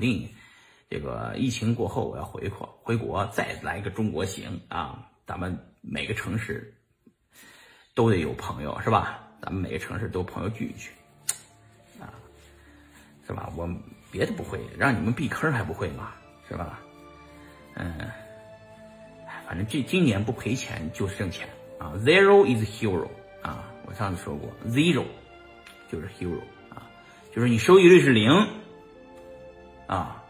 [0.00, 0.28] 定
[0.88, 5.06] 这个疫情过后我要回国，回国再来个中国行啊！
[5.26, 6.74] 咱们每个城市
[7.94, 9.20] 都得有朋友是吧？
[9.40, 10.90] 咱们每个城市都朋友聚一聚
[12.00, 12.10] 啊，
[13.24, 13.52] 是吧？
[13.56, 13.68] 我
[14.10, 16.12] 别的不会，让你们避坑还不会吗？
[16.48, 16.80] 是吧？
[17.76, 18.10] 嗯，
[19.46, 21.48] 反正这今年不赔钱就是挣钱
[21.78, 23.08] 啊！Zero is hero
[23.42, 23.70] 啊！
[23.86, 25.04] 我上次说过，Zero
[25.88, 26.90] 就是 hero 啊，
[27.32, 28.28] 就是你收益率是零
[29.90, 30.22] 啊，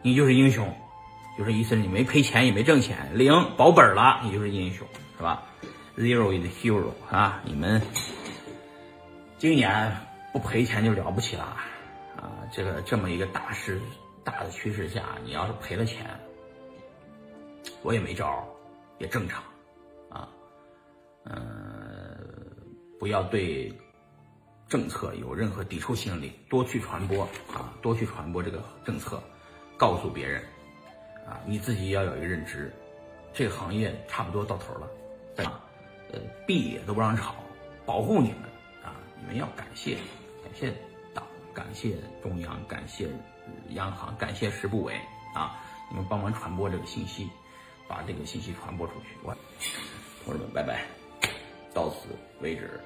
[0.00, 0.72] 你就是英雄，
[1.36, 4.86] 就是意思你没赔钱也没挣钱，零保本了，你就是英雄，
[5.16, 5.42] 是吧
[5.96, 7.42] ？Zero is hero 啊！
[7.44, 7.82] 你们
[9.38, 9.92] 今年
[10.32, 11.42] 不赔钱就了不起了
[12.16, 12.46] 啊！
[12.52, 13.80] 这个这么一个大势
[14.22, 16.06] 大的趋势下，你要是赔了钱，
[17.82, 18.46] 我也没招，
[18.98, 19.42] 也正常
[20.10, 20.28] 啊。
[21.24, 22.16] 嗯，
[23.00, 23.76] 不要对
[24.68, 27.22] 政策有任何抵触心理，多去传播
[27.54, 29.22] 啊，多去传播这个政策，
[29.76, 30.42] 告诉别人
[31.26, 32.72] 啊，你自己要有一个认知，
[33.32, 34.88] 这个行业差不多到头了，
[35.36, 35.60] 对吧？
[36.12, 37.34] 呃，币也都不让炒，
[37.84, 38.42] 保护你们
[38.84, 39.96] 啊，你们要感谢
[40.42, 40.74] 感谢
[41.14, 43.08] 党，感谢中央，感谢
[43.70, 44.94] 央行，感谢十部委
[45.34, 47.28] 啊，你们帮忙传播这个信息，
[47.86, 49.16] 把这个信息传播出去。
[49.22, 49.36] 我
[50.24, 50.84] 同志们，拜拜。
[51.72, 52.08] 到此
[52.40, 52.80] 为止，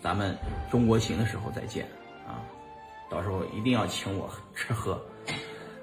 [0.00, 0.36] 咱们
[0.70, 1.86] 中国行的时候再见
[2.26, 2.40] 啊！
[3.10, 5.00] 到时候一定要请我吃喝，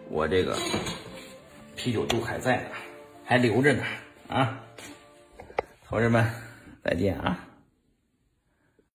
[0.09, 0.55] 我这个
[1.75, 2.69] 啤酒肚还在呢，
[3.25, 3.83] 还留着呢
[4.27, 4.59] 啊！
[5.87, 6.29] 同志们，
[6.83, 7.39] 再见啊！